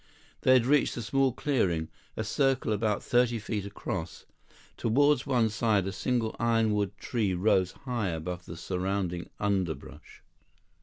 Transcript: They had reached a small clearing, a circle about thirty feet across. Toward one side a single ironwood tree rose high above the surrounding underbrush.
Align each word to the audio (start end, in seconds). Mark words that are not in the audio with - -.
They 0.41 0.53
had 0.53 0.65
reached 0.65 0.97
a 0.97 1.01
small 1.03 1.31
clearing, 1.31 1.87
a 2.17 2.23
circle 2.23 2.73
about 2.73 3.03
thirty 3.03 3.37
feet 3.37 3.67
across. 3.67 4.25
Toward 4.75 5.19
one 5.27 5.47
side 5.49 5.85
a 5.85 5.91
single 5.91 6.35
ironwood 6.39 6.97
tree 6.97 7.35
rose 7.35 7.73
high 7.83 8.07
above 8.09 8.45
the 8.47 8.57
surrounding 8.57 9.29
underbrush. 9.39 10.23